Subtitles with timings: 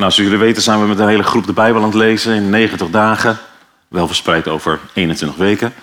[0.00, 2.34] Nou, zoals jullie weten zijn we met een hele groep de Bijbel aan het lezen
[2.34, 3.38] in 90 dagen.
[3.88, 5.74] Wel verspreid over 21 weken.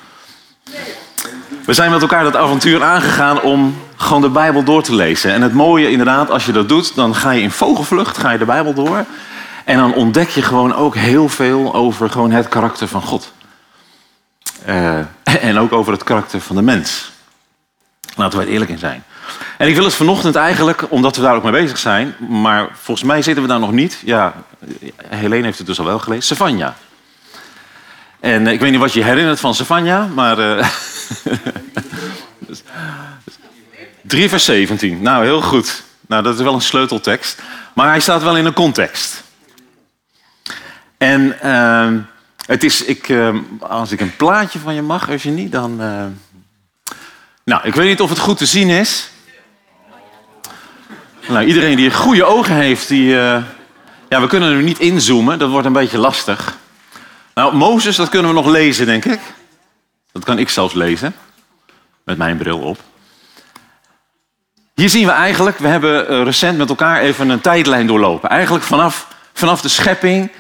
[1.66, 5.34] We zijn met elkaar dat avontuur aangegaan om gewoon de Bijbel door te lezen.
[5.34, 8.38] En het mooie inderdaad, als je dat doet, dan ga je in vogelvlucht ga je
[8.38, 9.06] de Bijbel door.
[9.66, 13.34] En dan ontdek je gewoon ook heel veel over gewoon het karakter van God.
[14.68, 15.00] Uh,
[15.50, 17.12] en ook over het karakter van de mens.
[18.16, 19.04] Laten we er eerlijk in zijn.
[19.58, 23.08] En ik wil het vanochtend eigenlijk, omdat we daar ook mee bezig zijn, maar volgens
[23.08, 24.02] mij zitten we daar nog niet.
[24.06, 24.34] Ja,
[25.08, 26.24] Helene heeft het dus al wel gelezen.
[26.24, 26.76] Savanja.
[28.20, 30.38] En eh, ik weet niet wat je herinnert van Savanja, maar.
[30.50, 30.68] Uh,
[34.08, 35.02] 3 vers 17.
[35.02, 35.84] Nou, heel goed.
[36.08, 37.42] Nou, dat is wel een sleuteltekst.
[37.74, 39.24] Maar hij staat wel in een context.
[40.98, 41.92] En uh,
[42.46, 45.82] het is, ik, uh, als ik een plaatje van je mag, Eugenie, dan.
[45.82, 46.06] Uh,
[47.44, 49.10] nou, ik weet niet of het goed te zien is.
[51.28, 53.14] Nou, iedereen die goede ogen heeft, die.
[53.14, 53.38] Uh,
[54.10, 56.58] ja, we kunnen er niet inzoomen, dat wordt een beetje lastig.
[57.34, 59.20] Nou, Mozes, dat kunnen we nog lezen, denk ik.
[60.12, 61.16] Dat kan ik zelfs lezen.
[62.04, 62.80] Met mijn bril op.
[64.76, 68.30] Hier zien we eigenlijk, we hebben recent met elkaar even een tijdlijn doorlopen.
[68.30, 70.32] Eigenlijk vanaf, vanaf de schepping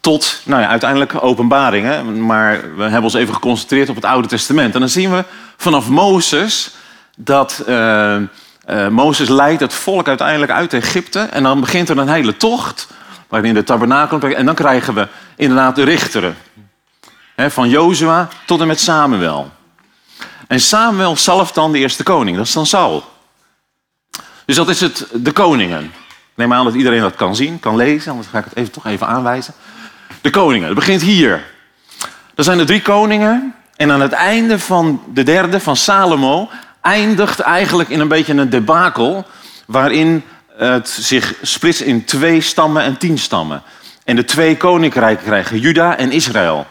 [0.00, 2.26] tot nou ja, uiteindelijk openbaringen.
[2.26, 4.74] Maar we hebben ons even geconcentreerd op het Oude Testament.
[4.74, 5.24] En dan zien we
[5.56, 6.74] vanaf Mozes
[7.16, 8.16] dat uh,
[8.66, 11.20] uh, Mozes leidt het volk uiteindelijk uit Egypte.
[11.20, 12.88] En dan begint er een hele tocht
[13.28, 14.20] waarin de tabernakel...
[14.20, 16.36] En dan krijgen we inderdaad de richteren.
[17.36, 19.50] Van Jozua tot en met Samuel.
[20.46, 22.36] En Samuel zalft dan de eerste koning.
[22.36, 23.04] Dat is dan Saul.
[24.44, 25.84] Dus dat is het, de koningen.
[25.84, 25.92] Ik
[26.34, 28.10] neem aan dat iedereen dat kan zien, kan lezen.
[28.10, 29.54] Anders ga ik het even, toch even aanwijzen.
[30.20, 30.66] De koningen.
[30.66, 31.44] Het begint hier.
[32.34, 33.54] Er zijn er drie koningen.
[33.76, 36.50] En aan het einde van de derde, van Salomo,
[36.86, 39.26] eindigt eigenlijk in een beetje een debakel.
[39.66, 40.22] Waarin
[40.56, 43.62] het zich splitst in twee stammen en tien stammen.
[44.04, 46.66] En de twee koninkrijken krijgen Juda en Israël.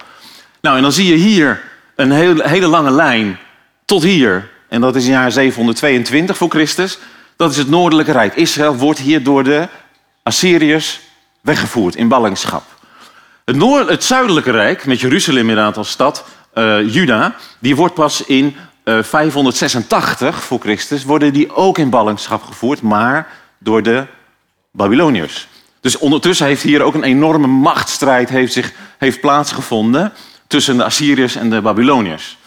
[0.61, 1.61] Nou, en dan zie je hier
[1.95, 3.37] een heel, hele lange lijn
[3.85, 4.49] tot hier.
[4.69, 6.97] En dat is in jaar 722 voor Christus.
[7.35, 8.35] Dat is het noordelijke rijk.
[8.35, 9.67] Israël wordt hier door de
[10.23, 10.99] Assyriërs
[11.41, 12.63] weggevoerd in ballingschap.
[13.45, 18.25] Het, noord, het zuidelijke rijk, met Jeruzalem inderdaad als stad, uh, Juda, die wordt pas
[18.25, 24.05] in uh, 586 voor Christus, worden die ook in ballingschap gevoerd, maar door de
[24.71, 25.47] Babyloniërs.
[25.81, 30.13] Dus ondertussen heeft hier ook een enorme machtsstrijd heeft zich, heeft plaatsgevonden
[30.47, 32.37] tussen de Assyriërs en de Babyloniërs.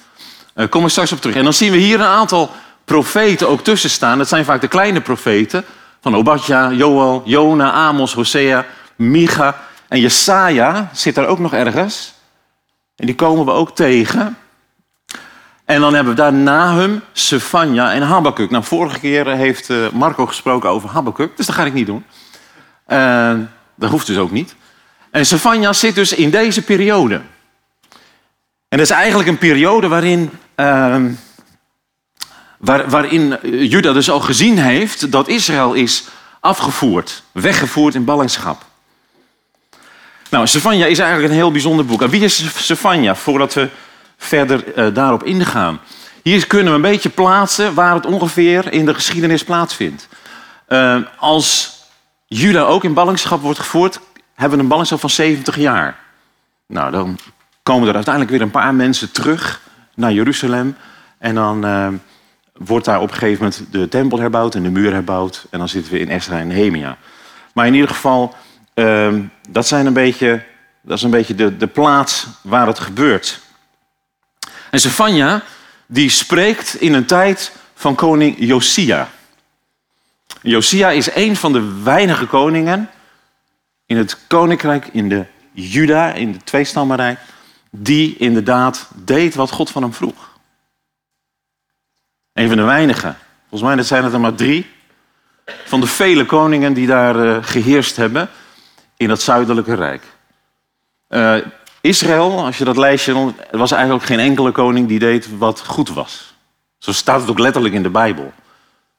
[0.55, 1.37] Daar uh, kom ik straks op terug.
[1.37, 2.51] En dan zien we hier een aantal
[2.85, 4.19] profeten ook tussen staan.
[4.19, 5.65] Dat zijn vaak de kleine profeten
[6.01, 8.67] van Obadja, Joel, Jona, Amos, Hosea,
[8.97, 9.57] Micha.
[9.89, 12.15] En Jesaja zit daar ook nog ergens.
[12.97, 14.37] En die komen we ook tegen.
[15.69, 18.51] En dan hebben we daar Nahum, Sefania en Habakkuk.
[18.51, 22.05] Nou, vorige keer heeft Marco gesproken over Habakkuk, dus dat ga ik niet doen.
[22.89, 23.35] Uh,
[23.75, 24.55] dat hoeft dus ook niet.
[25.11, 27.15] En Sefania zit dus in deze periode.
[28.69, 30.97] En dat is eigenlijk een periode waarin, uh,
[32.59, 36.05] waar, waarin Juda dus al gezien heeft dat Israël is
[36.41, 38.65] afgevoerd, weggevoerd in ballingschap.
[40.31, 42.03] Nou, Sefania is eigenlijk een heel bijzonder boek.
[42.03, 43.69] En wie is Sefania, voordat we
[44.19, 45.81] verder uh, daarop ingaan?
[46.23, 50.09] Hier kunnen we een beetje plaatsen waar het ongeveer in de geschiedenis plaatsvindt.
[50.69, 51.79] Uh, als
[52.27, 54.01] Juda ook in ballingschap wordt gevoerd,
[54.35, 55.99] hebben we een ballingschap van 70 jaar.
[56.67, 57.19] Nou, dan
[57.63, 59.61] komen er uiteindelijk weer een paar mensen terug
[59.95, 60.77] naar Jeruzalem.
[61.19, 61.89] En dan uh,
[62.53, 65.47] wordt daar op een gegeven moment de tempel herbouwd en de muur herbouwd.
[65.51, 66.97] En dan zitten we in Esra en Nehemia.
[67.53, 68.35] Maar in ieder geval,
[69.49, 70.43] dat, zijn een beetje,
[70.83, 73.41] dat is een beetje de, de plaats waar het gebeurt.
[74.71, 75.43] En Sefania,
[75.87, 79.09] die spreekt in een tijd van koning Josia.
[80.43, 82.91] Josia is een van de weinige koningen
[83.87, 87.19] in het koninkrijk, in de Juda, in de tweestammenrijk,
[87.71, 90.39] die inderdaad deed wat God van hem vroeg.
[92.33, 93.17] Een van de weinigen.
[93.49, 94.71] Volgens mij zijn het er maar drie
[95.65, 98.29] van de vele koningen die daar uh, geheerst hebben
[98.97, 100.03] in dat zuidelijke rijk.
[101.09, 101.37] Uh,
[101.81, 105.89] Israël, als je dat lijstje, er was eigenlijk geen enkele koning die deed wat goed
[105.89, 106.35] was.
[106.79, 108.33] Zo staat het ook letterlijk in de Bijbel.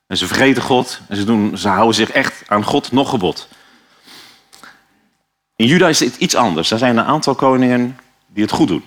[0.07, 3.47] En ze vergeten God en ze, doen, ze houden zich echt aan God nog gebod.
[5.55, 6.71] In Juda is het iets anders.
[6.71, 8.83] Er zijn een aantal koningen die het goed doen.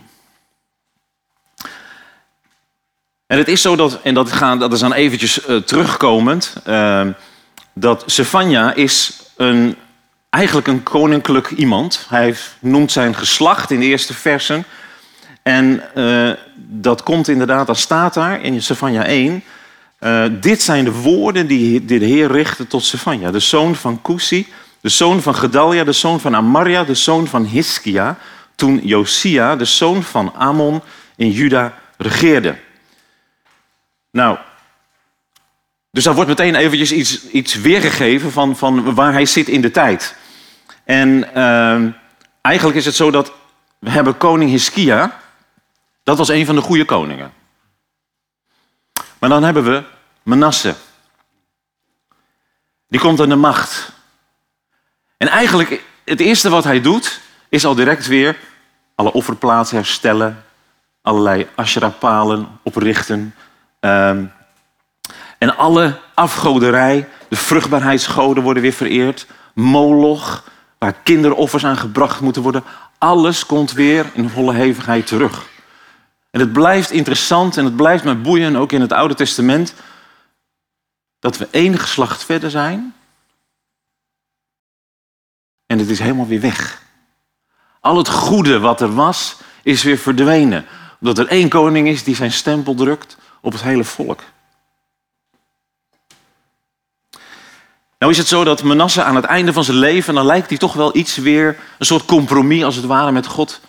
[3.26, 7.06] En het is zo dat, en dat, gaan, dat is dan eventjes uh, terugkomend, uh,
[7.72, 9.76] dat Sefania is een,
[10.32, 12.06] eigenlijk een koninklijk iemand.
[12.08, 14.64] Hij noemt zijn geslacht in de eerste versen.
[15.42, 19.42] En uh, dat komt inderdaad, dat staat daar in Sefania 1.
[20.00, 24.52] Uh, dit zijn de woorden die de Heer richtte tot Sefania, de zoon van Kusi,
[24.80, 28.18] de zoon van Gedalia, de zoon van Amaria, de zoon van Hiskia,
[28.54, 30.82] toen Josia, de zoon van Amon,
[31.16, 32.56] in Juda regeerde.
[34.10, 34.38] Nou,
[35.90, 39.70] dus daar wordt meteen eventjes iets, iets weergegeven van, van waar hij zit in de
[39.70, 40.20] tijd.
[40.84, 41.92] En uh,
[42.40, 43.32] eigenlijk is het zo dat
[43.78, 45.20] we hebben koning Hiskia.
[46.02, 47.32] Dat was een van de goede koningen.
[49.18, 49.84] Maar dan hebben we
[50.22, 50.74] Manasse.
[52.88, 53.92] Die komt aan de macht.
[55.16, 58.38] En eigenlijk, het eerste wat hij doet, is al direct weer
[58.94, 60.44] alle offerplaatsen herstellen,
[61.02, 63.34] allerlei Asherah-palen oprichten.
[63.80, 64.32] Um,
[65.38, 69.26] en alle afgoderij, de vruchtbaarheidsgoden worden weer vereerd.
[69.54, 70.44] Moloch,
[70.82, 72.64] waar kinderoffers aan gebracht moeten worden.
[72.98, 75.48] Alles komt weer in volle hevigheid terug.
[76.30, 79.74] En het blijft interessant en het blijft me boeien, ook in het Oude Testament,
[81.18, 82.94] dat we één geslacht verder zijn.
[85.66, 86.82] En het is helemaal weer weg.
[87.80, 90.66] Al het goede wat er was, is weer verdwenen.
[91.00, 94.20] Omdat er één koning is die zijn stempel drukt op het hele volk.
[98.02, 100.58] Nou is het zo dat Manasse aan het einde van zijn leven, dan lijkt hij
[100.58, 103.60] toch wel iets weer, een soort compromis als het ware met God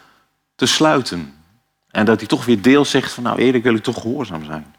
[0.56, 1.33] te sluiten.
[1.91, 4.75] En dat hij toch weer deel zegt van nou eerlijk wil ik toch gehoorzaam zijn.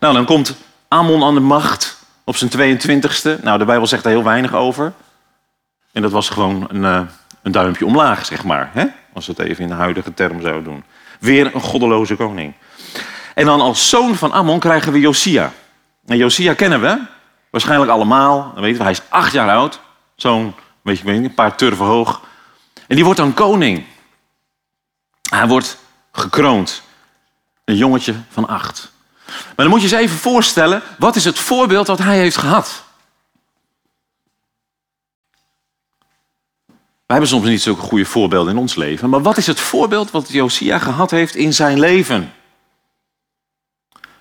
[0.00, 0.56] Nou dan komt
[0.88, 3.42] Amon aan de macht op zijn 22e.
[3.42, 4.92] Nou de Bijbel zegt daar heel weinig over.
[5.92, 7.00] En dat was gewoon een, uh,
[7.42, 8.70] een duimpje omlaag zeg maar.
[8.72, 8.86] Hè?
[9.12, 10.84] Als we het even in de huidige term zouden doen.
[11.20, 12.54] Weer een goddeloze koning.
[13.34, 15.52] En dan als zoon van Amon krijgen we Josia.
[16.06, 17.12] En Josia kennen we.
[17.54, 18.50] Waarschijnlijk allemaal.
[18.54, 19.80] Dan weten we, hij is acht jaar oud.
[20.16, 22.20] Zo'n, weet je, een paar turven hoog.
[22.86, 23.84] En die wordt dan koning.
[25.30, 25.78] Hij wordt
[26.12, 26.82] gekroond.
[27.64, 28.92] Een jongetje van acht.
[29.26, 32.36] Maar dan moet je je eens even voorstellen, wat is het voorbeeld dat hij heeft
[32.36, 32.84] gehad?
[36.66, 39.10] Wij hebben soms niet zulke goede voorbeelden in ons leven.
[39.10, 42.32] Maar wat is het voorbeeld wat Josia gehad heeft in zijn leven?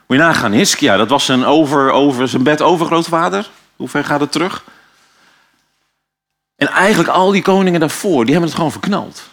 [0.07, 3.49] Moet je nagaan, Hiskia, dat was zijn, over, over, zijn bed overgrootvader.
[3.75, 4.63] Hoe ver gaat het terug?
[6.55, 9.31] En eigenlijk al die koningen daarvoor, die hebben het gewoon verknald.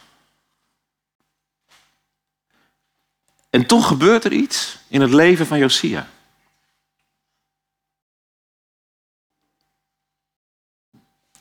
[3.51, 6.09] En toch gebeurt er iets in het leven van Josia.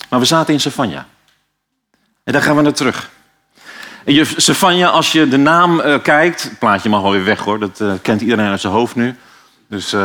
[0.10, 1.08] Maar we zaten in Savanja.
[2.24, 3.12] En daar gaan we naar terug.
[4.10, 7.60] En Savanja, als je de naam uh, kijkt, het plaatje mag wel weer weg hoor,
[7.60, 9.16] dat uh, kent iedereen uit zijn hoofd nu.
[9.68, 10.02] Dus uh,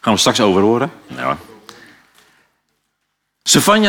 [0.00, 0.90] gaan we straks over horen.
[1.06, 1.36] Ja.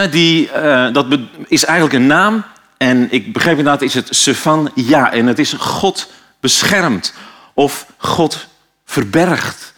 [0.08, 0.50] Die,
[0.92, 1.06] dat
[1.48, 2.44] is eigenlijk een naam.
[2.78, 5.12] En ik begreep inderdaad, is het Savanja.
[5.12, 7.14] En het is God beschermt
[7.54, 8.48] of God
[8.86, 9.74] verbergt.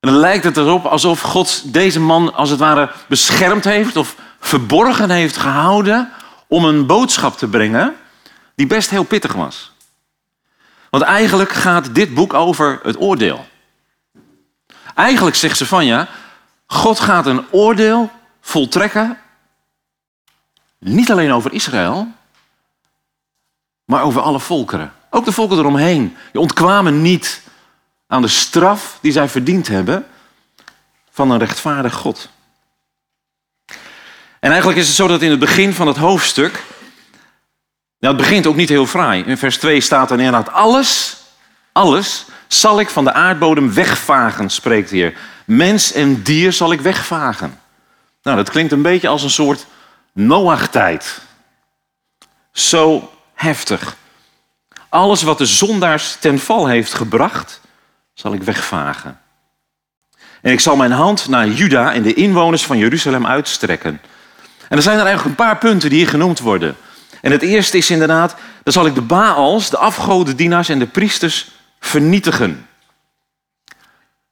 [0.00, 4.16] En dan lijkt het erop alsof God deze man als het ware beschermd heeft of
[4.40, 6.12] verborgen heeft gehouden
[6.46, 7.96] om een boodschap te brengen
[8.54, 9.72] die best heel pittig was.
[10.90, 13.46] Want eigenlijk gaat dit boek over het oordeel.
[14.94, 16.08] Eigenlijk zegt ze van ja,
[16.66, 18.10] God gaat een oordeel
[18.40, 19.18] voltrekken,
[20.78, 22.08] niet alleen over Israël,
[23.84, 24.92] maar over alle volkeren.
[25.10, 26.16] Ook de volken eromheen.
[26.32, 27.42] Die ontkwamen niet
[28.06, 30.06] aan de straf die zij verdiend hebben
[31.10, 32.28] van een rechtvaardig God.
[34.44, 36.62] En eigenlijk is het zo dat in het begin van het hoofdstuk,
[37.98, 39.24] nou het begint ook niet heel fraai.
[39.26, 41.16] In vers 2 staat er inderdaad alles,
[41.72, 45.18] alles zal ik van de aardbodem wegvagen, spreekt de Heer.
[45.44, 47.60] Mens en dier zal ik wegvagen.
[48.22, 49.66] Nou, dat klinkt een beetje als een soort
[50.12, 51.20] Noach-tijd.
[52.52, 53.96] Zo heftig.
[54.88, 57.60] Alles wat de zondaars ten val heeft gebracht,
[58.14, 59.20] zal ik wegvagen.
[60.40, 64.00] En ik zal mijn hand naar Juda en de inwoners van Jeruzalem uitstrekken.
[64.68, 66.76] En er zijn er eigenlijk een paar punten die hier genoemd worden.
[67.20, 71.50] En het eerste is inderdaad, dan zal ik de Baals, de afgodendienaars en de priesters
[71.80, 72.66] vernietigen.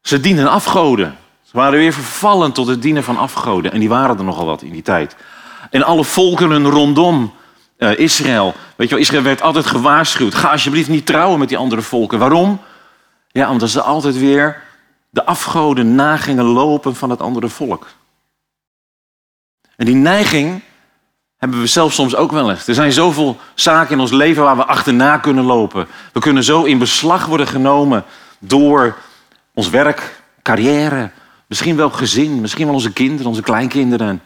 [0.02, 1.16] Ze dienen afgoden.
[1.42, 3.72] Ze waren weer vervallen tot het dienen van afgoden.
[3.72, 5.16] En die waren er nogal wat in die tijd.
[5.70, 7.32] En alle volkeren rondom
[7.78, 8.54] uh, Israël.
[8.76, 10.34] Weet je wel, Israël werd altijd gewaarschuwd.
[10.34, 12.18] Ga alsjeblieft niet trouwen met die andere volken.
[12.18, 12.60] Waarom?
[13.28, 14.62] Ja, omdat ze altijd weer
[15.10, 17.86] de afgoden nagingen lopen van het andere volk.
[19.82, 20.62] En die neiging
[21.36, 22.68] hebben we zelf soms ook wel eens.
[22.68, 25.86] Er zijn zoveel zaken in ons leven waar we achterna kunnen lopen.
[26.12, 28.04] We kunnen zo in beslag worden genomen
[28.38, 28.96] door
[29.54, 31.10] ons werk, carrière,
[31.46, 34.22] misschien wel gezin, misschien wel onze kinderen, onze kleinkinderen.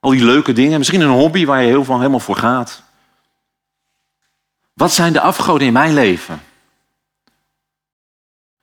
[0.00, 0.78] Al die leuke dingen.
[0.78, 2.82] Misschien een hobby waar je heel van helemaal voor gaat.
[4.74, 6.40] Wat zijn de afgoden in mijn leven?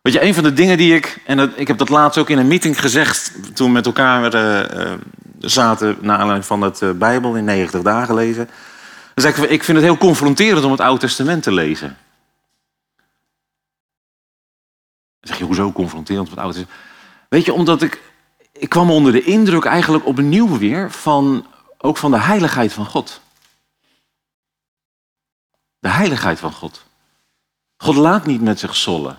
[0.02, 2.38] Weet je, een van de dingen die ik, en ik heb dat laatst ook in
[2.38, 4.94] een meeting gezegd, toen we met elkaar uh,
[5.50, 8.50] zaten naar aanleiding van het eh, Bijbel in 90 dagen lezen.
[9.16, 11.98] Ik, vind het heel confronterend om het Oude Testament te lezen.
[15.20, 16.66] Dan zeg je, hoezo confronterend het Oude?
[17.30, 18.02] Weet je, omdat ik,
[18.52, 21.46] ik kwam onder de indruk eigenlijk opnieuw weer van,
[21.78, 23.22] ook van de heiligheid van God.
[25.80, 26.86] De heiligheid van God.
[27.78, 29.18] God laat niet met zich zollen.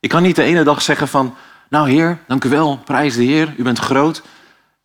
[0.00, 1.34] Ik kan niet de ene dag zeggen van,
[1.68, 4.22] nou Heer, dank u wel, prijs de Heer, u bent groot.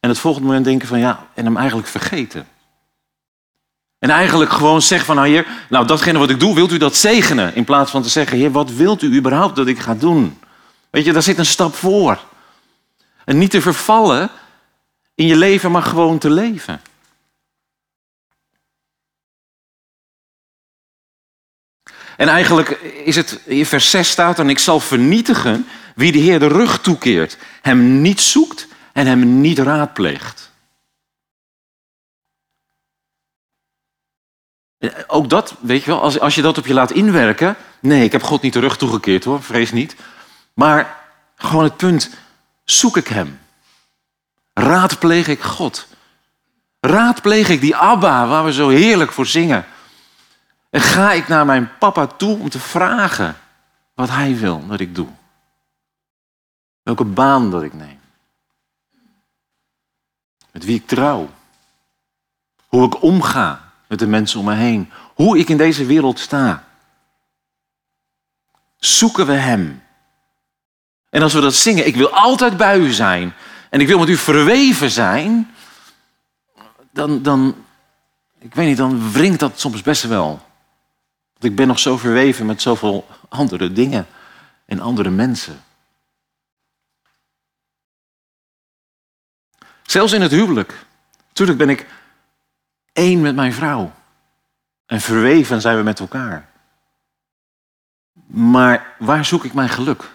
[0.06, 2.48] En het volgende moment denken van, ja, en hem eigenlijk vergeten.
[4.00, 7.56] En eigenlijk gewoon zeggen van, nou nou datgene wat ik doe, wilt u dat zegenen?
[7.56, 10.40] In plaats van te zeggen, Heer, wat wilt u überhaupt dat ik ga doen?
[10.90, 12.20] Weet je, daar zit een stap voor.
[13.24, 14.30] En niet te vervallen
[15.16, 16.82] in je leven, maar gewoon te leven.
[22.18, 22.70] En eigenlijk
[23.06, 26.82] is het, in vers 6 staat en ik zal vernietigen wie de Heer de rug
[26.82, 30.52] toekeert, hem niet zoekt en hem niet raadpleegt.
[35.08, 37.56] Ook dat, weet je wel, als, als je dat op je laat inwerken.
[37.80, 39.96] Nee, ik heb God niet de rug toegekeerd hoor, vrees niet.
[40.54, 40.98] Maar
[41.36, 42.10] gewoon het punt,
[42.64, 43.40] zoek ik hem?
[44.54, 45.88] Raadpleeg ik God?
[46.80, 49.66] Raadpleeg ik die Abba waar we zo heerlijk voor zingen?
[50.70, 53.38] En ga ik naar mijn papa toe om te vragen
[53.94, 55.10] wat hij wil dat ik doe?
[56.84, 58.04] Welke baan dat ik neem?
[60.56, 61.30] Met wie ik trouw?
[62.68, 64.92] Hoe ik omga met de mensen om me heen?
[65.14, 66.68] Hoe ik in deze wereld sta?
[68.78, 69.84] Zoeken we Hem?
[71.10, 73.34] En als we dat zingen, ik wil altijd bij u zijn
[73.70, 75.56] en ik wil met u verweven zijn,
[76.92, 77.56] dan, dan
[78.40, 80.28] ik weet niet, dan wringt dat soms best wel.
[81.34, 84.08] Want ik ben nog zo verweven met zoveel andere dingen
[84.66, 85.64] en andere mensen.
[89.86, 90.86] Zelfs in het huwelijk.
[91.34, 91.88] Tuurlijk ben ik
[92.94, 93.94] één met mijn vrouw.
[94.86, 96.50] En verweven zijn we met elkaar.
[98.26, 100.12] Maar waar zoek ik mijn geluk?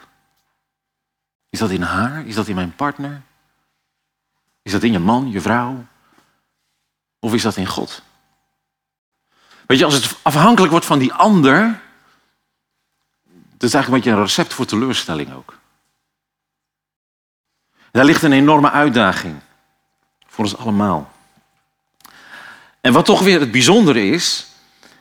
[1.51, 2.27] Is dat in haar?
[2.27, 3.23] Is dat in mijn partner?
[4.63, 5.87] Is dat in je man, je vrouw?
[7.19, 8.03] Of is dat in God?
[9.67, 11.81] Weet je, als het afhankelijk wordt van die ander,
[13.23, 15.59] dat is eigenlijk een beetje een recept voor teleurstelling ook.
[17.91, 19.41] Daar ligt een enorme uitdaging
[20.49, 21.13] voor allemaal.
[22.81, 24.47] En wat toch weer het bijzondere is,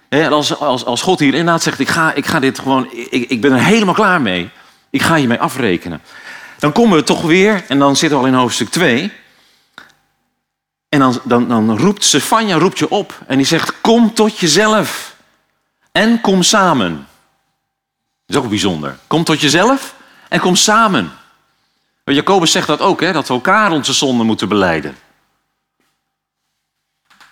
[0.10, 3.42] als, als, als God hier inderdaad zegt, ik ga, ik ga dit gewoon, ik, ik
[3.42, 4.50] ben er helemaal klaar mee,
[4.90, 6.02] ik ga hiermee afrekenen.
[6.60, 9.12] Dan komen we toch weer, en dan zitten we al in hoofdstuk 2,
[10.90, 15.16] en dan, dan, dan roept Stefania roept je op en die zegt: Kom tot jezelf
[15.92, 17.08] en kom samen.
[18.26, 18.98] Dat is ook bijzonder.
[19.08, 19.96] Kom tot jezelf
[20.30, 21.12] en kom samen.
[22.04, 24.96] Jacobus zegt dat ook, hè, dat we elkaar onze zonden moeten beleiden.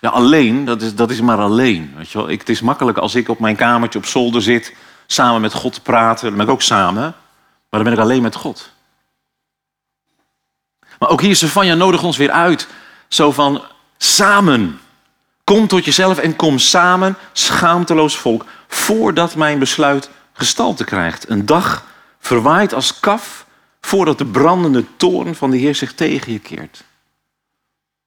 [0.00, 1.92] Ja, alleen, dat is, dat is maar alleen.
[1.96, 2.30] Weet je wel.
[2.30, 4.74] Ik, het is makkelijk als ik op mijn kamertje op zolder zit,
[5.06, 6.26] samen met God te praten.
[6.26, 7.14] Dan ben ik ook samen, maar
[7.70, 8.72] dan ben ik alleen met God.
[10.98, 12.68] Maar ook hier, Stefania nodigt ons weer uit
[13.08, 13.62] zo van
[13.98, 14.80] samen.
[15.44, 21.28] Kom tot jezelf en kom samen, schaamteloos volk, voordat mijn besluit gestalte krijgt.
[21.28, 21.84] Een dag
[22.18, 23.46] verwaait als kaf,
[23.80, 26.84] voordat de brandende toorn van de Heer zich tegen je keert.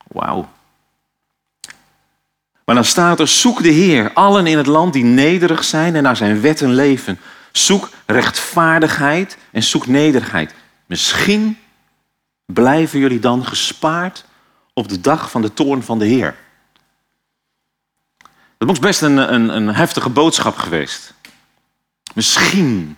[0.07, 0.49] Wauw.
[2.65, 6.03] Maar dan staat er, zoek de Heer, allen in het land die nederig zijn en
[6.03, 7.19] naar zijn wetten leven.
[7.51, 10.53] Zoek rechtvaardigheid en zoek nederigheid.
[10.85, 11.57] Misschien
[12.45, 14.25] blijven jullie dan gespaard
[14.73, 16.35] op de dag van de toorn van de Heer.
[18.57, 21.13] Dat was best een, een, een heftige boodschap geweest.
[22.13, 22.97] Misschien.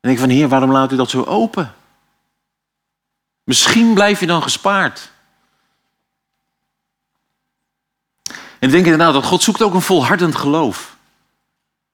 [0.00, 1.74] En ik van Heer, waarom laat u dat zo open?
[3.44, 5.12] Misschien blijf je dan gespaard.
[8.58, 10.96] En ik denk inderdaad dat God zoekt ook een volhardend geloof.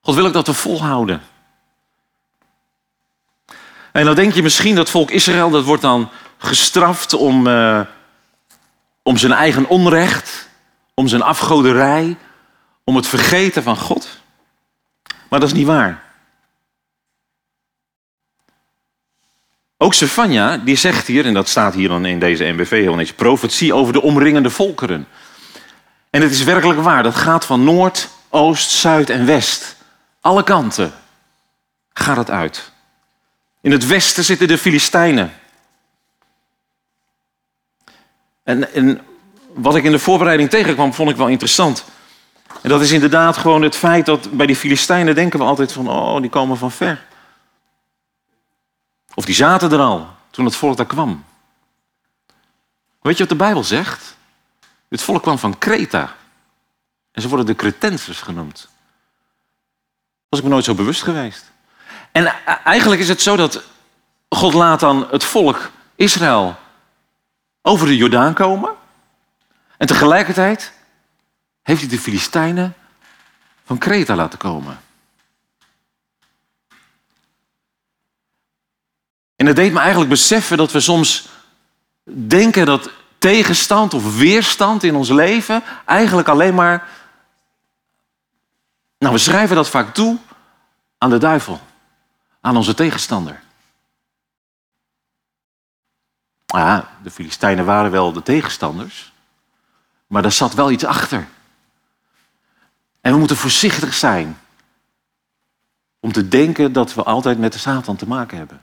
[0.00, 1.22] God wil ook dat we volhouden.
[3.92, 7.80] En dan denk je misschien dat volk Israël, dat wordt dan gestraft om, uh,
[9.02, 10.48] om zijn eigen onrecht,
[10.94, 12.16] om zijn afgoderij,
[12.84, 14.20] om het vergeten van God.
[15.28, 16.02] Maar dat is niet waar.
[19.76, 23.16] Ook Stefania, die zegt hier, en dat staat hier dan in deze MBV heel netjes,
[23.16, 25.08] profetie over de omringende volkeren.
[26.12, 29.76] En het is werkelijk waar, dat gaat van noord, oost, zuid en west.
[30.20, 30.92] Alle kanten
[31.92, 32.72] gaat het uit.
[33.60, 35.32] In het westen zitten de Filistijnen.
[38.42, 39.00] En, en
[39.54, 41.84] wat ik in de voorbereiding tegenkwam, vond ik wel interessant.
[42.62, 45.88] En dat is inderdaad gewoon het feit dat bij die Filistijnen denken we altijd van,
[45.88, 47.06] oh, die komen van ver.
[49.14, 51.24] Of die zaten er al toen het volk daar kwam.
[53.00, 54.16] Weet je wat de Bijbel zegt?
[54.92, 56.16] Het volk kwam van Kreta.
[57.12, 58.68] En ze worden de Cretensers genoemd.
[60.28, 61.52] Was ik me nooit zo bewust geweest.
[62.10, 63.62] En eigenlijk is het zo dat
[64.28, 66.56] God laat dan het volk Israël
[67.62, 68.74] over de Jordaan komen.
[69.76, 70.72] En tegelijkertijd
[71.62, 72.74] heeft hij de Filistijnen
[73.64, 74.80] van Kreta laten komen.
[79.36, 81.28] En dat deed me eigenlijk beseffen dat we soms
[82.04, 82.90] denken dat
[83.22, 86.88] tegenstand of weerstand in ons leven eigenlijk alleen maar.
[88.98, 90.18] Nou, we schrijven dat vaak toe
[90.98, 91.60] aan de duivel,
[92.40, 93.42] aan onze tegenstander.
[96.46, 99.12] Ja, de Filistijnen waren wel de tegenstanders,
[100.06, 101.28] maar daar zat wel iets achter.
[103.00, 104.38] En we moeten voorzichtig zijn
[106.00, 108.62] om te denken dat we altijd met de Satan te maken hebben.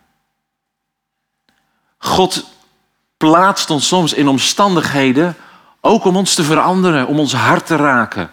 [1.97, 2.57] God
[3.19, 5.35] plaatst ons soms in omstandigheden
[5.81, 8.29] ook om ons te veranderen, om ons hart te raken.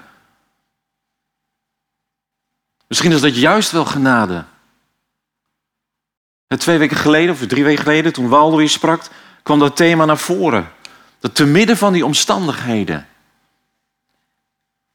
[2.86, 4.44] Misschien is dat juist wel genade.
[6.46, 9.02] Twee weken geleden, of drie weken geleden, toen Waldo hier sprak,
[9.42, 10.72] kwam dat thema naar voren.
[11.18, 13.08] Dat te midden van die omstandigheden.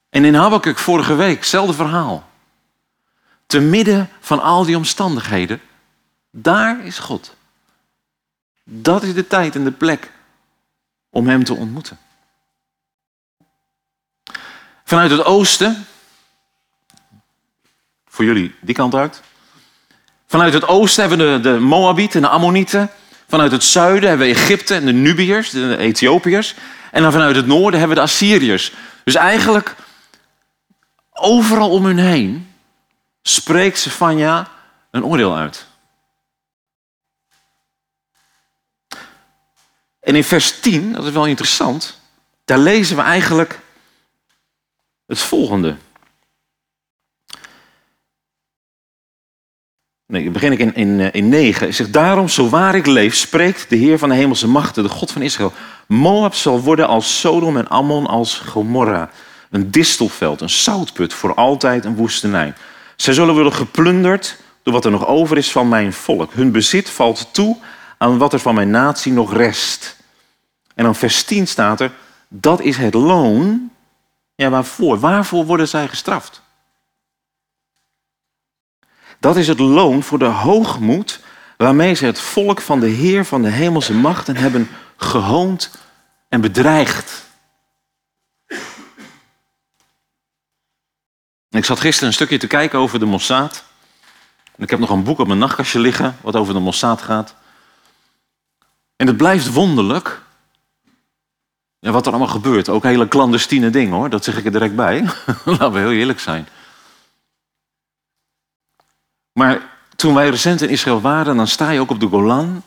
[0.10, 2.29] En in Habakkuk vorige week, hetzelfde verhaal.
[3.45, 5.62] Te midden van al die omstandigheden,
[6.29, 7.36] daar is God.
[8.74, 10.12] Dat is de tijd en de plek
[11.10, 11.98] om Hem te ontmoeten.
[14.84, 15.86] Vanuit het oosten,
[18.08, 19.22] voor jullie die kant uit.
[20.28, 22.90] Vanuit het oosten hebben we de, Moabieten en de Ammonieten.
[23.28, 26.56] Vanuit het zuiden hebben we Egypte en de Nubiërs, de Ethiopiërs.
[26.92, 28.74] En dan vanuit het noorden hebben we de Assyriërs.
[29.04, 29.75] Dus eigenlijk
[31.12, 32.54] overal om hun heen
[33.22, 34.48] spreekt Sefania
[34.92, 35.70] een oordeel uit.
[40.01, 42.00] En in vers 10, dat is wel interessant,
[42.46, 43.60] daar lezen we eigenlijk
[45.05, 45.75] het volgende.
[50.05, 51.64] Nee, dan begin ik in, in, eh, in 9.
[51.64, 54.90] Hij zegt, daarom, zo waar ik leef, spreekt de Heer van de hemelse machten, de
[54.90, 55.53] God van Israël.
[55.87, 59.09] Moab zal worden als Sodom en Ammon als Gomorra.
[59.50, 62.53] Een distelveld, een zoutput, voor altijd een woestenij.
[62.96, 66.33] Zij zullen worden geplunderd door wat er nog over is van mijn volk.
[66.33, 67.57] Hun bezit valt toe
[68.01, 69.98] aan wat er van mijn natie nog rest.
[70.75, 71.92] En dan vers 10 staat er,
[72.27, 73.72] dat is het loon.
[74.35, 75.00] Ja, waarvoor?
[75.00, 76.42] Waarvoor worden zij gestraft?
[79.20, 81.20] Dat is het loon voor de hoogmoed
[81.57, 85.72] waarmee ze het volk van de Heer van de hemelse machten hebben gehoond
[86.29, 87.25] en bedreigd.
[91.50, 93.64] Ik zat gisteren een stukje te kijken over de Mossad.
[94.57, 97.40] ik heb nog een boek op mijn nachtkastje liggen wat over de Mossad gaat.
[99.01, 100.22] En het blijft wonderlijk
[101.79, 102.70] ja, wat er allemaal gebeurt.
[102.70, 105.01] Ook hele clandestine dingen hoor, dat zeg ik er direct bij.
[105.46, 106.48] Laten we heel eerlijk zijn.
[109.31, 109.61] Maar
[109.96, 112.64] toen wij recent in Israël waren, dan sta je ook op de Golan.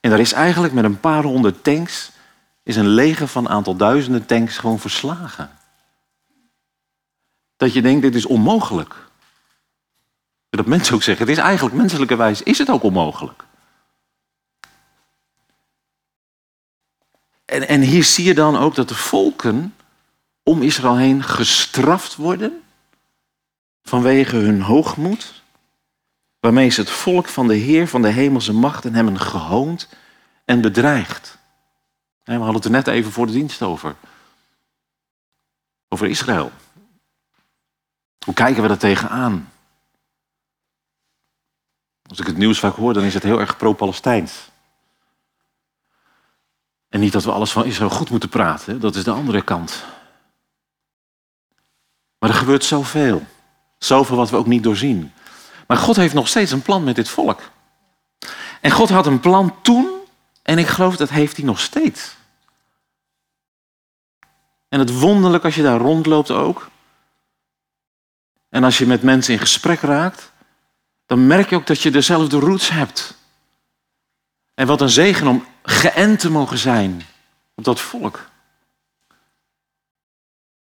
[0.00, 2.10] En daar is eigenlijk met een paar honderd tanks,
[2.62, 5.50] is een leger van een aantal duizenden tanks gewoon verslagen.
[7.56, 8.94] Dat je denkt, dit is onmogelijk.
[10.50, 13.46] Dat mensen ook zeggen, het is eigenlijk menselijkerwijs, is het ook onmogelijk.
[17.48, 19.74] En, en hier zie je dan ook dat de volken
[20.42, 22.62] om Israël heen gestraft worden
[23.82, 25.42] vanwege hun hoogmoed,
[26.40, 29.88] waarmee ze het volk van de Heer van de hemelse machten hebben gehoond
[30.44, 31.38] en bedreigd.
[32.24, 33.96] we hadden het er net even voor de dienst over.
[35.88, 36.52] Over Israël.
[38.24, 39.52] Hoe kijken we daar tegenaan?
[42.02, 44.48] Als ik het nieuws vaak hoor, dan is het heel erg pro-Palestijns.
[46.88, 49.84] En niet dat we alles van Israël goed moeten praten, dat is de andere kant.
[52.18, 53.26] Maar er gebeurt zoveel.
[53.78, 55.12] Zoveel wat we ook niet doorzien.
[55.66, 57.50] Maar God heeft nog steeds een plan met dit volk.
[58.60, 59.90] En God had een plan toen
[60.42, 62.16] en ik geloof dat heeft hij nog steeds.
[64.68, 66.68] En het wonderlijk als je daar rondloopt ook.
[68.48, 70.32] En als je met mensen in gesprek raakt,
[71.06, 73.17] dan merk je ook dat je dezelfde roots hebt.
[74.58, 77.02] En wat een zegen om geënt te mogen zijn
[77.54, 78.28] op dat volk.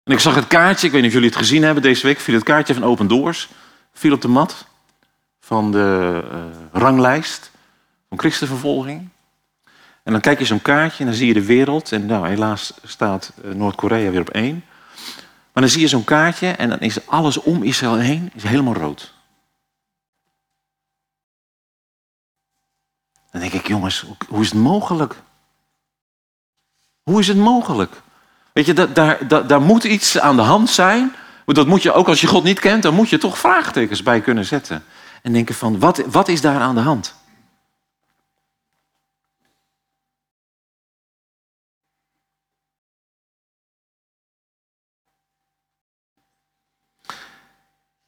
[0.04, 2.20] En ik zag het kaartje, ik weet niet of jullie het gezien hebben deze week,
[2.20, 3.50] viel het kaartje van Open Doors,
[3.94, 4.66] viel op de mat
[5.40, 6.40] van de uh,
[6.72, 7.52] ranglijst
[8.10, 9.10] van christenvervolging.
[10.04, 11.92] En dan kijk je zo'n kaartje en dan zie je de wereld.
[11.92, 14.66] En nou, helaas staat uh, Noord-Korea weer op één.
[15.54, 18.74] Maar dan zie je zo'n kaartje en dan is alles om Israël heen is helemaal
[18.74, 19.14] rood.
[23.32, 25.16] Dan denk ik, jongens, hoe is het mogelijk?
[27.04, 28.02] Hoe is het mogelijk?
[28.54, 31.16] Weet je, daar, daar, moet iets aan de hand zijn.
[31.46, 34.22] Dat moet je, ook als je God niet kent, dan moet je toch vraagtekens bij
[34.22, 34.84] kunnen zetten.
[35.22, 37.16] En denken van, wat, wat is daar aan de hand?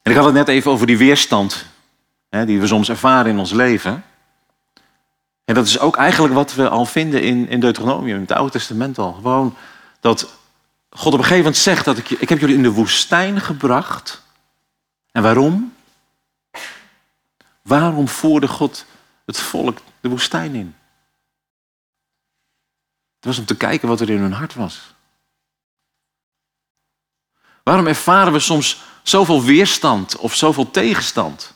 [0.01, 1.65] En ik had het net even over die weerstand
[2.29, 4.03] hè, die we soms ervaren in ons leven.
[5.45, 8.51] En dat is ook eigenlijk wat we al vinden in, in Deuteronomium, in het Oude
[8.51, 9.13] Testament al.
[9.13, 9.55] Gewoon
[9.99, 10.33] dat
[10.89, 14.21] God op een gegeven moment zegt dat ik, ik heb jullie in de woestijn gebracht.
[15.11, 15.75] En waarom?
[17.61, 18.85] Waarom voerde God
[19.25, 20.75] het volk de woestijn in?
[23.15, 24.93] Het was om te kijken wat er in hun hart was.
[27.63, 31.52] Waarom ervaren we soms zoveel weerstand of zoveel tegenstand?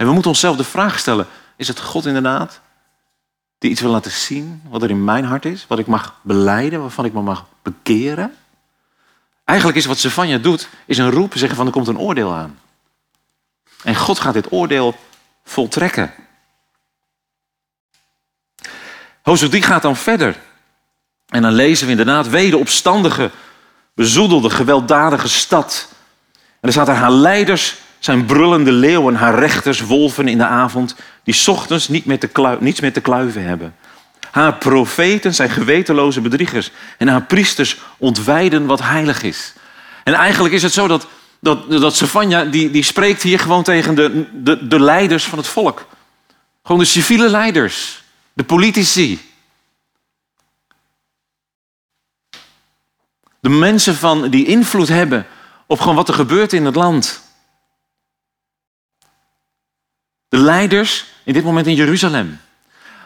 [0.00, 2.60] En we moeten onszelf de vraag stellen: is het God inderdaad
[3.58, 6.80] die iets wil laten zien wat er in mijn hart is, wat ik mag beleiden,
[6.80, 8.36] waarvan ik me mag bekeren?
[9.44, 12.58] Eigenlijk is wat Stefania doet, is een roep zeggen van er komt een oordeel aan.
[13.82, 14.94] En God gaat dit oordeel
[15.44, 16.14] voltrekken.
[19.22, 20.36] Hoofdstuk 3 gaat dan verder.
[21.28, 23.30] En dan lezen we inderdaad wederopstandige,
[23.94, 25.88] bezoedelde, gewelddadige stad.
[26.32, 30.94] En er staat er haar leiders zijn brullende leeuwen, haar rechters wolven in de avond,
[31.24, 33.74] die ochtends niet meer te niets meer te kluiven hebben.
[34.30, 39.52] Haar profeten zijn gewetenloze bedriegers en haar priesters ontwijden wat heilig is.
[40.04, 41.06] En eigenlijk is het zo dat,
[41.40, 45.46] dat, dat Savanja, die, die spreekt hier gewoon tegen de, de, de leiders van het
[45.46, 45.86] volk.
[46.62, 49.20] Gewoon de civiele leiders, de politici.
[53.40, 55.26] De mensen van, die invloed hebben
[55.66, 57.22] op gewoon wat er gebeurt in het land.
[60.30, 62.40] De leiders in dit moment in Jeruzalem.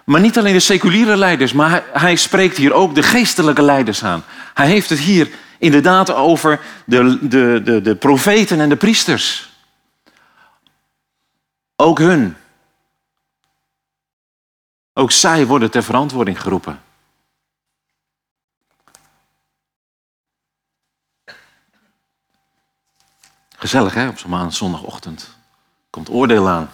[0.04, 4.24] Maar niet alleen de seculiere leiders, maar hij, spreekt hier ook de geestelijke leiders aan.
[4.54, 9.52] Hij heeft het hier inderdaad over de, de, de, de profeten en de priesters.
[11.76, 12.36] Ook hun.
[14.92, 16.82] Ook zij worden ter verantwoording geroepen.
[23.56, 25.36] Gezellig hè, op zo'n zondagochtend.
[25.90, 26.70] Komt oordeel aan.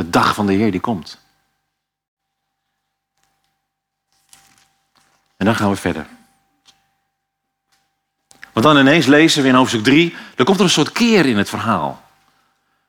[0.00, 1.18] De dag van de Heer die komt.
[5.36, 6.06] En dan gaan we verder.
[8.52, 11.36] Want dan ineens lezen we in hoofdstuk 3, er komt er een soort keer in
[11.36, 12.02] het verhaal.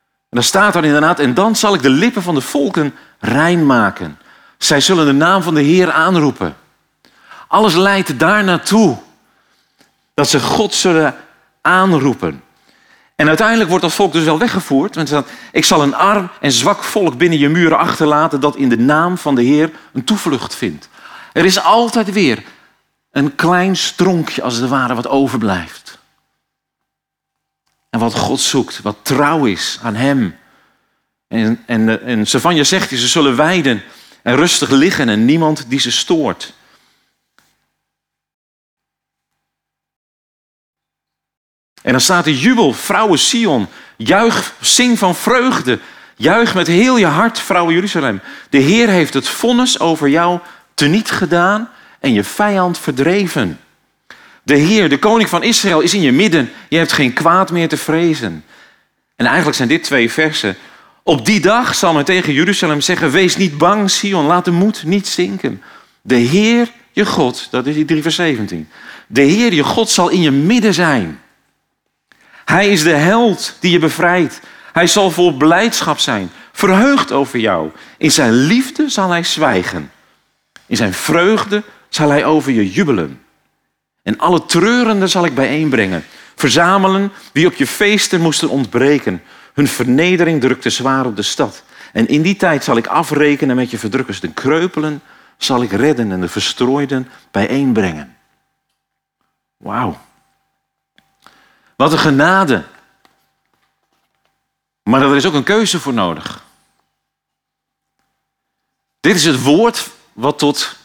[0.04, 3.65] En dan staat er inderdaad, en dan zal ik de lippen van de volken rein
[3.65, 4.19] maken.
[4.58, 6.58] Zij zullen de naam van de Heer aanroepen.
[7.47, 8.97] Alles leidt daar naartoe.
[10.13, 11.15] Dat ze God zullen
[11.62, 12.43] aanroepen.
[13.22, 14.96] En uiteindelijk wordt dat volk dus wel weggevoerd.
[14.96, 15.14] Want
[15.52, 19.18] ik zal een arm en zwak volk binnen je muren achterlaten dat in de naam
[19.18, 20.90] van de Heer een toevlucht vindt.
[21.34, 22.44] Er is altijd weer
[23.12, 26.00] een klein stronkje als het ware wat overblijft.
[27.90, 30.36] En wat God zoekt, wat trouw is aan Hem.
[31.28, 33.84] En, en, en Savanja zegt, ze zullen weiden
[34.22, 36.54] en rustig liggen en niemand die ze stoort.
[41.82, 43.67] En dan staat er jubel, vrouwen Sion.
[43.98, 45.80] Juich, zing van vreugde.
[46.15, 48.22] Juich met heel je hart, vrouwen Jeruzalem.
[48.50, 50.39] De Heer heeft het vonnis over jou
[50.74, 53.60] teniet gedaan en je vijand verdreven.
[54.44, 56.52] De Heer, de koning van Israël, is in je midden.
[56.70, 58.44] Je hebt geen kwaad meer te vrezen.
[59.15, 60.56] En eigenlijk zijn dit twee versen.
[61.04, 64.84] Op die dag zal men tegen Jeruzalem zeggen: Wees niet bang, Sion, laat de moed
[64.84, 65.62] niet zinken.
[66.02, 68.70] De Heer, je God, dat is die 3 vers 17.
[69.08, 71.21] De Heer, je God, zal in je midden zijn.
[72.52, 74.40] Hij is de held die je bevrijdt.
[74.74, 77.72] Hij zal vol blijdschap zijn, verheugd over jou.
[77.98, 79.92] In zijn liefde zal hij zwijgen.
[80.66, 83.22] In zijn vreugde zal hij over je jubelen.
[84.04, 86.04] En alle treurenden zal ik bijeenbrengen.
[86.36, 89.24] Verzamelen wie op je feesten moesten ontbreken.
[89.54, 91.64] Hun vernedering drukte zwaar op de stad.
[91.94, 94.20] En in die tijd zal ik afrekenen met je verdrukkers.
[94.20, 95.02] De kreupelen
[95.38, 98.18] zal ik redden en de verstrooiden bijeenbrengen.
[99.58, 100.10] Wauw.
[101.82, 102.63] Wat een genade.
[104.84, 106.46] Maar er is ook een keuze voor nodig.
[109.00, 110.78] Dit is het woord wat tot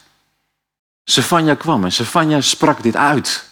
[1.04, 1.85] Sefania kwam.
[1.85, 3.48] En Sefania sprak dit uit.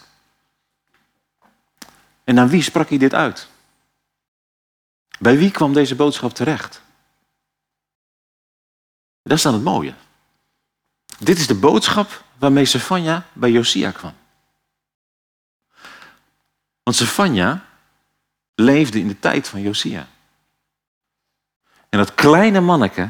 [2.23, 3.47] En aan wie sprak hij dit uit?
[5.19, 6.81] Bij wie kwam deze boodschap terecht?
[9.23, 9.93] Dat is dan het mooie.
[11.17, 14.13] Dit is de boodschap waarmee Sefania bij Josia kwam.
[16.85, 17.65] Want Sefania
[18.55, 20.07] leefde in de tijd van Josia.
[21.89, 23.09] En dat kleine manneke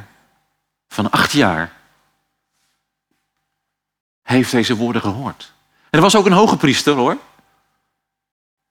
[0.87, 1.73] van acht jaar
[4.21, 5.53] heeft deze woorden gehoord.
[5.89, 7.17] En er was ook een hoge priester hoor.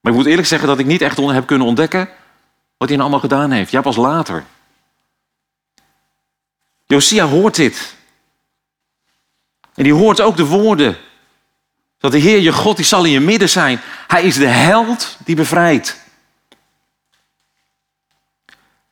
[0.01, 2.09] Maar ik moet eerlijk zeggen dat ik niet echt heb kunnen ontdekken
[2.77, 3.71] wat hij nou allemaal gedaan heeft.
[3.71, 4.45] Ja, pas later.
[6.87, 7.97] Josia hoort dit.
[9.75, 10.97] En die hoort ook de woorden.
[12.05, 13.81] Dat de Heer je God, die zal in je midden zijn.
[14.07, 15.97] Hij is de held die bevrijdt.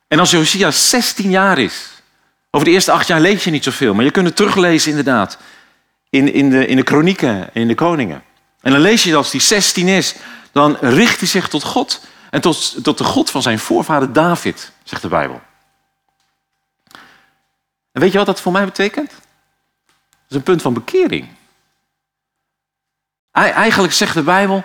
[0.07, 1.89] En als Josia 16 jaar is,
[2.51, 5.37] over de eerste acht jaar lees je niet zoveel, maar je kunt het teruglezen inderdaad
[6.09, 8.23] in, in, de, in de kronieken en in de koningen.
[8.61, 10.15] En dan lees je dat als hij 16 is,
[10.51, 14.71] dan richt hij zich tot God en tot, tot de God van zijn voorvader David,
[14.83, 15.41] zegt de Bijbel.
[17.91, 19.09] En weet je wat dat voor mij betekent?
[19.09, 21.27] Dat is een punt van bekering.
[23.33, 24.63] Eigenlijk zegt de Bijbel,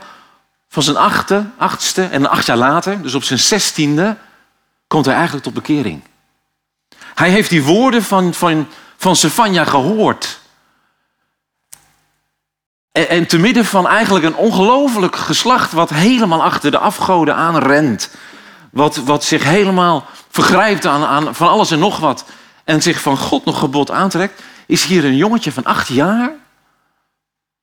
[0.68, 4.16] van zijn achtste, achtste en acht jaar later, dus op zijn zestiende,
[4.86, 6.02] komt hij eigenlijk tot bekering.
[7.14, 10.40] Hij heeft die woorden van, van, van Stefania gehoord.
[12.92, 18.10] En, en te midden van eigenlijk een ongelooflijk geslacht wat helemaal achter de afgoden aanrent.
[18.70, 22.24] Wat, wat zich helemaal vergrijpt aan, aan van alles en nog wat.
[22.64, 24.42] En zich van God nog gebod aantrekt.
[24.66, 26.30] Is hier een jongetje van acht jaar.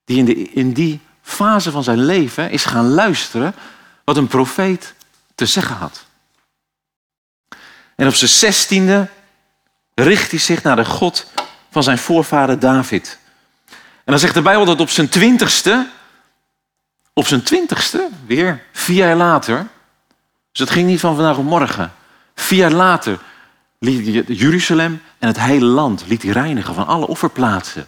[0.06, 3.56] Die in, die fase van zijn leven is gaan luisteren
[4.04, 4.94] wat een profeet
[5.36, 6.06] te zeggen had.
[7.96, 9.08] En op zijn zestiende
[9.94, 11.32] richt hij zich naar de God
[11.72, 13.20] van zijn voorvader David.
[13.70, 15.90] En dan zegt de Bijbel dat op zijn twintigste,
[17.14, 19.68] op zijn twintigste, weer vier jaar later,
[20.52, 21.94] dus het ging niet van vandaag op morgen,
[22.36, 23.20] vier jaar later
[23.80, 27.88] liet hij Jeruzalem en het hele land liet hij reinigen van alle offerplaatsen.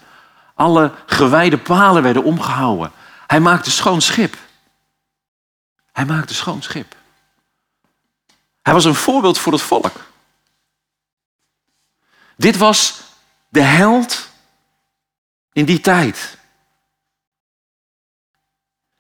[0.58, 2.92] Alle gewijde palen werden omgehouden.
[3.28, 4.38] Hij maakte schoon schip.
[5.92, 6.96] Hij maakte schoon schip.
[8.62, 9.92] Hij was een voorbeeld voor het volk.
[12.36, 13.02] Dit was
[13.50, 14.30] de held
[15.52, 16.38] in die tijd.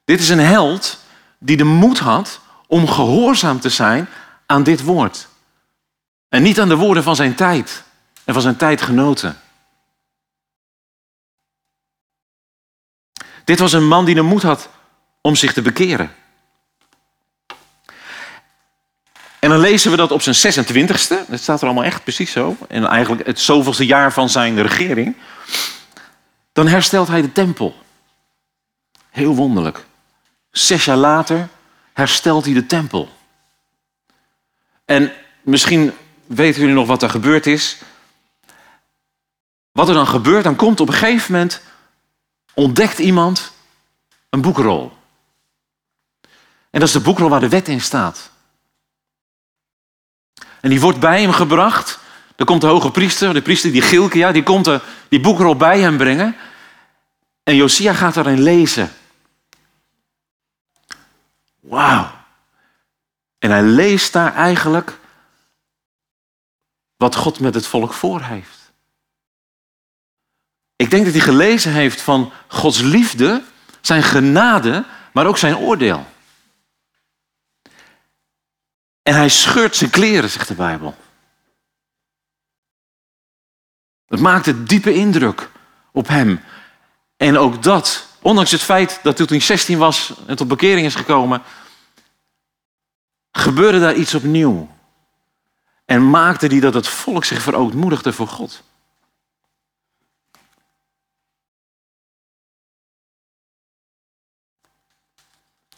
[0.03, 0.99] Dit is een held
[1.37, 4.09] die de moed had om gehoorzaam te zijn
[4.45, 5.27] aan dit woord.
[6.29, 7.83] En niet aan de woorden van zijn tijd
[8.23, 9.41] en van zijn tijdgenoten.
[13.47, 14.69] Dit was een man die de moed had
[15.21, 16.15] om zich te bekeren.
[19.39, 22.57] En dan lezen we dat op zijn 26e, dat staat er allemaal echt precies zo,
[22.67, 25.15] en eigenlijk het zoveelste jaar van zijn regering,
[26.53, 27.75] dan herstelt hij de tempel.
[29.09, 29.85] Heel wonderlijk.
[30.51, 31.47] Zes jaar later
[31.93, 33.09] herstelt hij de tempel.
[34.85, 35.93] En misschien
[36.25, 37.77] weten jullie nog wat er gebeurd is.
[39.71, 41.61] Wat er dan gebeurt, dan komt op een gegeven moment,
[42.57, 43.51] ontdekt iemand
[44.29, 44.97] een boekrol.
[46.69, 48.31] En dat is de boekrol waar de wet in staat.
[50.61, 51.99] En die wordt bij hem gebracht.
[52.35, 55.79] Dan komt de hoge priester, de priester die Gilkia, die komt de, die boekrol bij
[55.79, 56.35] hem brengen.
[57.43, 58.91] En Josia gaat daarin lezen.
[61.59, 62.11] Wauw.
[63.39, 64.99] En hij leest daar eigenlijk
[66.95, 68.56] wat God met het volk voor heeft.
[70.77, 73.43] Ik denk dat hij gelezen heeft van Gods liefde,
[73.81, 76.05] zijn genade, maar ook zijn oordeel.
[79.03, 80.95] En hij scheurt zijn kleren, zegt de Bijbel.
[84.07, 85.49] Het maakte diepe indruk
[85.91, 86.43] op hem.
[87.17, 90.95] En ook dat, ondanks het feit dat toen hij 16 was en tot bekering is
[90.95, 91.41] gekomen,
[93.31, 94.69] gebeurde daar iets opnieuw.
[95.85, 98.63] En maakte die dat het volk zich verootmoedigde voor God.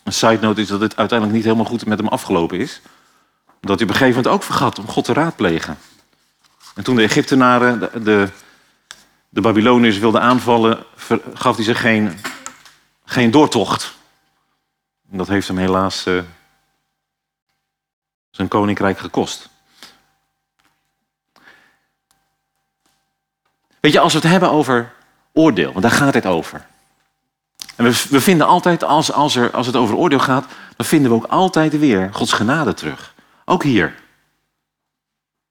[0.09, 2.81] Een side note is dat het uiteindelijk niet helemaal goed met hem afgelopen is.
[3.61, 5.77] Dat hij op een gegeven moment ook vergat om God te raadplegen.
[6.75, 8.29] En toen de Egyptenaren de, de,
[9.29, 10.85] de Babyloniërs wilden aanvallen,
[11.33, 12.19] gaf hij ze geen,
[13.05, 13.95] geen doortocht.
[15.11, 16.21] En dat heeft hem helaas uh,
[18.29, 19.49] zijn koninkrijk gekost.
[23.79, 24.93] Weet je, als we het hebben over
[25.33, 26.67] oordeel, want daar gaat het over.
[27.79, 31.11] En we, we vinden altijd, als, als, er, als het over oordeel gaat, dan vinden
[31.11, 33.13] we ook altijd weer Gods genade terug.
[33.45, 33.95] Ook hier.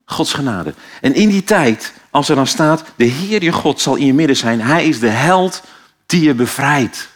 [0.04, 0.74] Gods genade.
[1.00, 4.14] En in die tijd, als er dan staat, de Heer je God zal in je
[4.14, 4.60] midden zijn.
[4.60, 5.62] Hij is de held
[6.06, 7.08] die je bevrijdt.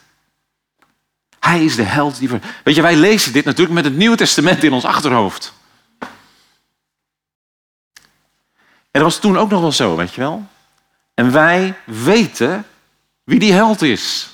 [1.40, 2.28] Hij is de held die...
[2.64, 5.52] Weet je, wij lezen dit natuurlijk met het Nieuwe Testament in ons achterhoofd.
[8.90, 10.46] En dat was toen ook nog wel zo, weet je wel.
[11.14, 12.64] En wij weten
[13.24, 14.31] wie die held is.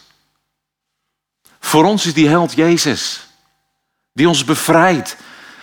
[1.69, 3.27] Voor ons is die held Jezus.
[4.13, 5.17] Die ons bevrijdt.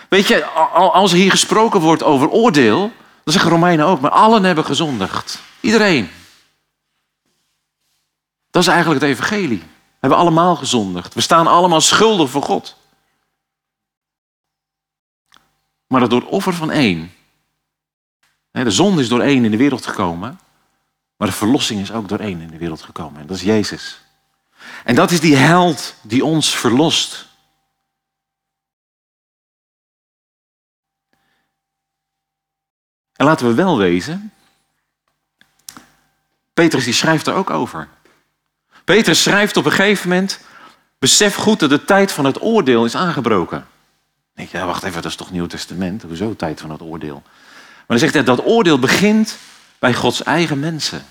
[0.08, 2.80] Weet je, als er hier gesproken wordt over oordeel,
[3.24, 5.38] dan zeggen Romeinen ook, maar allen hebben gezondigd.
[5.60, 6.10] Iedereen.
[8.50, 9.58] Dat is eigenlijk het evangelie.
[9.58, 9.66] We
[10.00, 11.14] hebben allemaal gezondigd.
[11.14, 12.76] We staan allemaal schuldig voor God.
[15.86, 17.12] Maar dat door het offer van één.
[18.50, 20.40] De zonde is door één in de wereld gekomen.
[21.16, 23.20] Maar de verlossing is ook door één in de wereld gekomen.
[23.20, 24.04] En dat is Jezus.
[24.84, 27.26] En dat is die held die ons verlost.
[33.12, 34.32] En laten we wel wezen.
[36.54, 37.88] Petrus die schrijft er ook over.
[38.84, 40.40] Petrus schrijft op een gegeven moment.
[40.98, 43.66] Besef goed dat de tijd van het oordeel is aangebroken.
[44.34, 46.02] Denk ja, wacht even, dat is toch Nieuw Testament?
[46.02, 47.22] Hoezo tijd van het oordeel?
[47.22, 49.38] Maar dan zegt hij dat oordeel begint
[49.78, 51.04] bij Gods eigen mensen.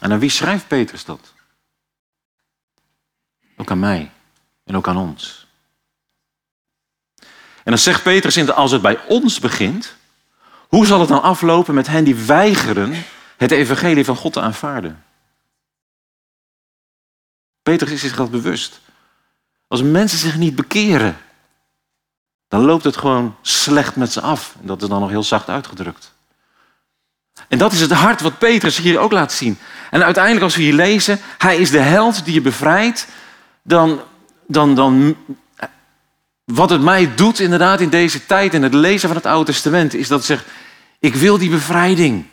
[0.00, 1.32] En aan wie schrijft Petrus dat?
[3.56, 4.12] Ook aan mij
[4.64, 5.46] en ook aan ons.
[7.64, 9.96] En dan zegt Petrus, als het bij ons begint,
[10.68, 13.04] hoe zal het dan aflopen met hen die weigeren
[13.36, 15.04] het evangelie van God te aanvaarden?
[17.62, 18.80] Petrus is zich dat bewust.
[19.66, 21.18] Als mensen zich niet bekeren,
[22.48, 24.56] dan loopt het gewoon slecht met ze af.
[24.60, 26.12] En dat is dan nog heel zacht uitgedrukt.
[27.50, 29.58] En dat is het hart wat Petrus hier ook laat zien.
[29.90, 33.06] En uiteindelijk als we hier lezen, hij is de held die je bevrijdt,
[33.62, 34.00] dan,
[34.46, 35.16] dan, dan
[36.44, 39.94] wat het mij doet inderdaad in deze tijd in het lezen van het Oude Testament,
[39.94, 40.46] is dat het zegt,
[40.98, 42.26] ik wil die bevrijding.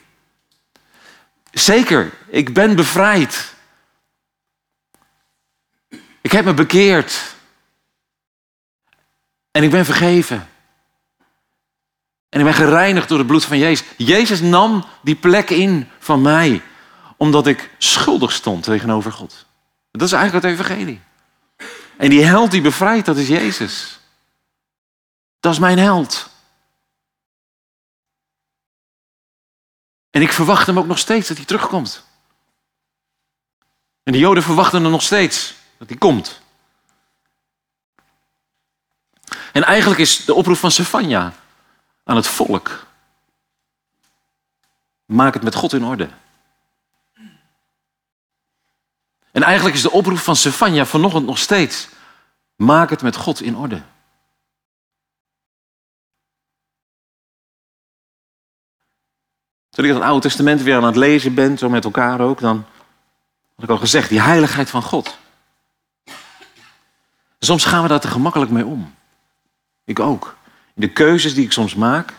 [1.50, 3.54] Zeker, ik ben bevrijd.
[6.20, 7.34] Ik heb me bekeerd.
[9.50, 10.47] En ik ben vergeven.
[12.28, 13.86] En ik ben gereinigd door het bloed van Jezus.
[13.96, 16.62] Jezus nam die plek in van mij,
[17.16, 19.46] omdat ik schuldig stond tegenover God.
[19.90, 21.00] Dat is eigenlijk het evangelie.
[21.96, 24.00] En die held die bevrijdt, dat is Jezus.
[25.40, 26.30] Dat is mijn held.
[30.10, 32.04] En ik verwacht hem ook nog steeds dat hij terugkomt.
[34.02, 36.40] En de Joden verwachten hem nog steeds dat hij komt.
[39.52, 41.34] En eigenlijk is de oproep van Sefania
[42.08, 42.86] aan het volk.
[45.04, 46.08] Maak het met God in orde.
[49.30, 51.88] En eigenlijk is de oproep van Sefania vanochtend nog steeds.
[52.56, 53.82] Maak het met God in orde.
[59.70, 62.66] Toen ik het Oude Testament weer aan het lezen ben, zo met elkaar ook, dan
[63.54, 65.18] had ik al gezegd, die heiligheid van God.
[67.38, 68.94] Soms gaan we daar te gemakkelijk mee om.
[69.84, 70.36] Ik ook.
[70.78, 72.14] De keuzes die ik soms maak.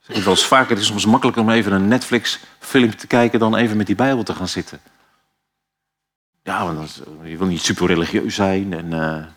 [0.00, 3.38] Zeg ik wel eens vaker, het is soms makkelijker om even een Netflix-film te kijken
[3.38, 4.80] dan even met die Bijbel te gaan zitten.
[6.42, 8.72] Ja, want je wil niet super religieus zijn.
[8.72, 9.32] En, uh, er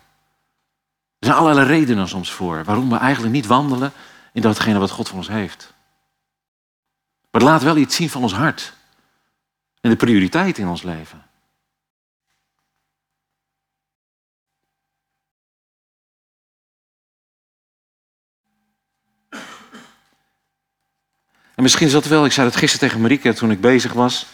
[1.18, 3.92] zijn allerlei redenen soms voor waarom we eigenlijk niet wandelen
[4.32, 5.72] in datgene wat God voor ons heeft.
[7.30, 8.72] Maar laat wel iets zien van ons hart.
[9.80, 11.27] En de prioriteit in ons leven.
[21.58, 24.26] En misschien is dat wel, ik zei dat gisteren tegen Marieke toen ik bezig was.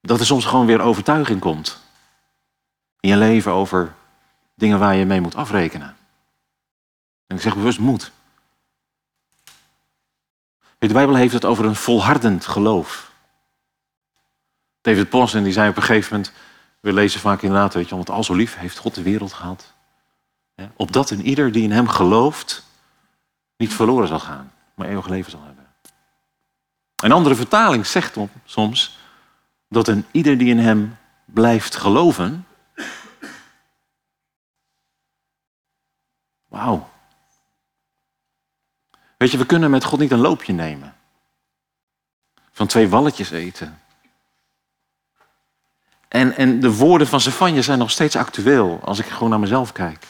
[0.00, 1.80] Dat er soms gewoon weer overtuiging komt.
[3.00, 3.94] In je leven over
[4.54, 5.96] dingen waar je mee moet afrekenen.
[7.26, 8.10] En ik zeg bewust moet.
[10.78, 13.12] De Bijbel heeft het over een volhardend geloof.
[14.80, 16.32] David Ponsen die zei op een gegeven moment,
[16.80, 19.72] we lezen vaak inderdaad, weet je, want al zo lief heeft God de wereld gehad.
[20.76, 22.68] Opdat een ieder die in hem gelooft,
[23.60, 25.66] niet verloren zal gaan, maar eeuwig leven zal hebben.
[26.96, 28.98] Een andere vertaling zegt soms
[29.68, 32.46] dat een ieder die in hem blijft geloven.
[36.48, 36.90] Wauw.
[39.16, 40.96] Weet je, we kunnen met God niet een loopje nemen.
[42.52, 43.80] Van twee walletjes eten.
[46.08, 49.72] En, en de woorden van Zefanje zijn nog steeds actueel als ik gewoon naar mezelf
[49.72, 50.06] kijk.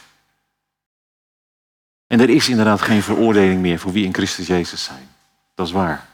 [2.10, 5.08] En er is inderdaad geen veroordeling meer voor wie in Christus Jezus zijn.
[5.54, 6.06] Dat is waar.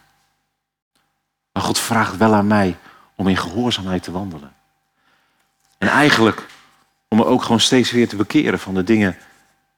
[1.53, 2.77] Maar God vraagt wel aan mij
[3.15, 4.53] om in gehoorzaamheid te wandelen.
[5.79, 6.47] En eigenlijk
[7.09, 9.17] om me ook gewoon steeds weer te bekeren van de dingen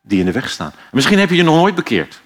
[0.01, 0.73] die in de weg staan.
[0.93, 2.21] misschien heb je je nog nooit bekeerd.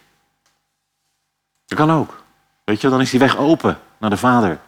[1.67, 2.23] Dat kan ook.
[2.65, 4.61] Weet je, dan is die weg open naar de Vader.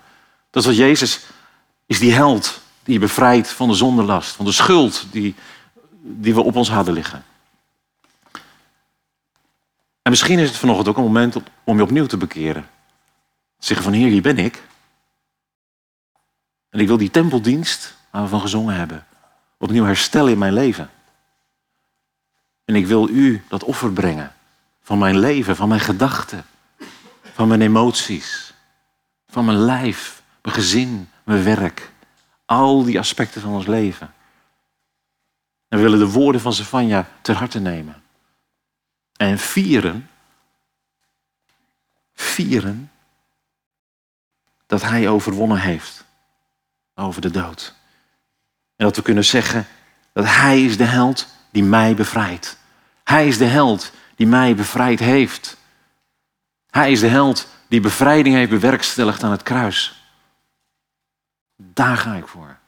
[0.51, 1.21] Dat is wat Jezus
[1.87, 5.35] is die held die je bevrijdt van de zondelast, van de schuld die,
[6.01, 7.25] die we op ons hadden liggen.
[10.05, 12.69] En misschien is het vanochtend ook een moment om je opnieuw te bekeren.
[13.59, 14.63] Zeggen van Heer, hier ben ik.
[16.71, 19.07] En ik wil die tempeldienst waar we van gezongen hebben,
[19.59, 20.91] opnieuw herstellen in mijn leven.
[22.65, 24.35] En ik wil u dat offer brengen
[24.83, 26.45] van mijn leven, van mijn gedachten.
[27.33, 28.55] van mijn emoties,
[29.29, 31.91] van mijn lijf, mijn gezin, mijn werk.
[32.45, 34.15] Al die aspecten van ons leven.
[35.69, 38.04] En we willen de woorden van Zefania ter harte nemen.
[39.17, 40.11] En vieren,
[42.15, 42.91] vieren
[44.67, 46.05] dat hij overwonnen heeft
[46.95, 47.75] over de dood.
[48.77, 49.67] En dat we kunnen zeggen
[50.13, 52.59] dat hij is de held die mij bevrijdt.
[53.05, 55.57] Hij is de held die mij bevrijd heeft.
[56.71, 60.05] Hij is de held die bevrijding heeft bewerkstelligd aan het kruis.
[61.57, 62.59] Daar ga ik voor.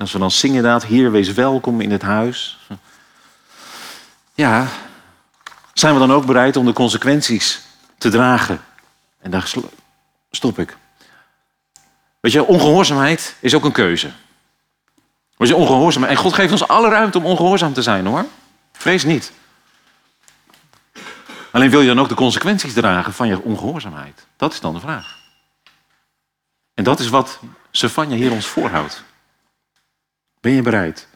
[0.00, 2.58] Als we dan zingen dat, hier wees welkom in het huis.
[4.34, 4.66] Ja,
[5.72, 7.60] zijn we dan ook bereid om de consequenties
[7.98, 8.60] te dragen?
[9.20, 9.52] En daar
[10.30, 10.76] stop ik.
[12.20, 14.10] Weet je, ongehoorzaamheid is ook een keuze.
[15.36, 16.16] Weet je, ongehoorzaamheid.
[16.16, 18.26] En God geeft ons alle ruimte om ongehoorzaam te zijn hoor.
[18.72, 19.32] Vrees niet.
[21.50, 24.26] Alleen wil je dan ook de consequenties dragen van je ongehoorzaamheid?
[24.36, 25.18] Dat is dan de vraag.
[26.74, 27.40] En dat is wat
[27.70, 29.02] Sefania hier ons voorhoudt.
[30.40, 31.08] Ben je bereid?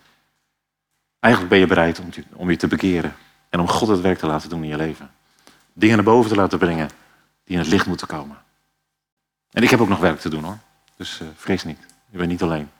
[1.20, 3.16] Eigenlijk ben je bereid om, om je te bekeren.
[3.48, 5.10] En om God het werk te laten doen in je leven.
[5.72, 6.88] Dingen naar boven te laten brengen
[7.44, 8.36] die in het licht moeten komen.
[9.50, 10.58] En ik heb ook nog werk te doen hoor.
[10.96, 11.78] Dus uh, vrees niet.
[12.10, 12.70] Je bent niet alleen.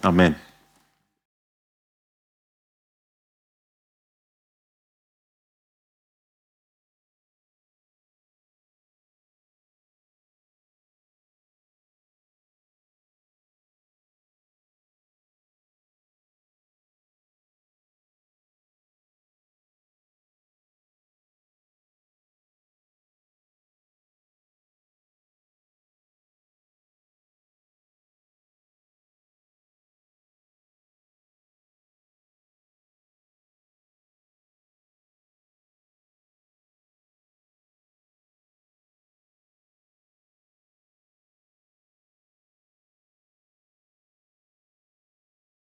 [0.00, 0.36] Amen.